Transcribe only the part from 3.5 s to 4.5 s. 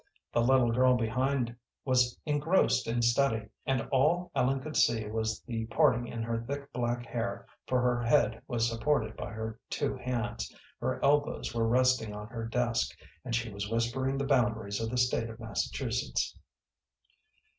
and all